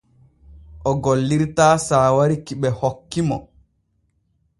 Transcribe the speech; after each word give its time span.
O 0.91 0.93
gollirtaa 1.07 1.75
saawari 1.85 2.37
ki 2.45 2.53
ɓe 2.61 2.69
hokki 2.79 3.19
mo. 3.29 3.37